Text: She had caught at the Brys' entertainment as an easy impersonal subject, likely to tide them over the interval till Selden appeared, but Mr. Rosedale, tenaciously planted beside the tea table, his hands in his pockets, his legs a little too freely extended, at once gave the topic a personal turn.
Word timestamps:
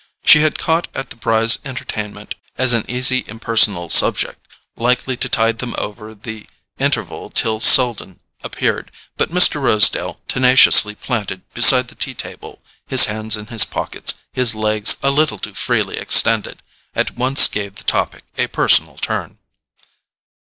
She 0.23 0.39
had 0.39 0.57
caught 0.57 0.87
at 0.95 1.11
the 1.11 1.15
Brys' 1.15 1.59
entertainment 1.63 2.33
as 2.57 2.73
an 2.73 2.89
easy 2.89 3.23
impersonal 3.27 3.87
subject, 3.87 4.47
likely 4.75 5.15
to 5.17 5.29
tide 5.29 5.59
them 5.59 5.75
over 5.77 6.15
the 6.15 6.47
interval 6.79 7.29
till 7.29 7.59
Selden 7.59 8.19
appeared, 8.43 8.89
but 9.15 9.29
Mr. 9.29 9.61
Rosedale, 9.61 10.19
tenaciously 10.27 10.95
planted 10.95 11.43
beside 11.53 11.89
the 11.89 11.93
tea 11.93 12.15
table, 12.15 12.63
his 12.87 13.05
hands 13.05 13.37
in 13.37 13.45
his 13.53 13.63
pockets, 13.63 14.15
his 14.33 14.55
legs 14.55 14.95
a 15.03 15.11
little 15.11 15.37
too 15.37 15.53
freely 15.53 15.99
extended, 15.99 16.63
at 16.95 17.11
once 17.11 17.47
gave 17.47 17.75
the 17.75 17.83
topic 17.83 18.23
a 18.39 18.47
personal 18.47 18.95
turn. 18.97 19.37